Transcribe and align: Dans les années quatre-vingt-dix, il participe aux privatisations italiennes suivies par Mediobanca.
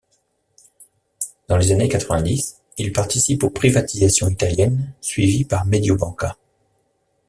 Dans 1.47 1.57
les 1.57 1.71
années 1.71 1.87
quatre-vingt-dix, 1.87 2.57
il 2.79 2.91
participe 2.91 3.43
aux 3.43 3.51
privatisations 3.51 4.29
italiennes 4.29 4.95
suivies 4.99 5.45
par 5.45 5.67
Mediobanca. 5.67 6.37